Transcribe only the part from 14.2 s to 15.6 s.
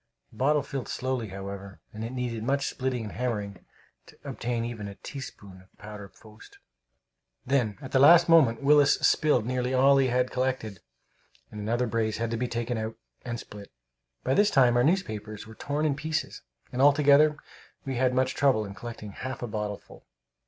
By this time our newspapers were